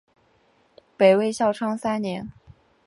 [0.97, 2.31] 北魏孝昌三年。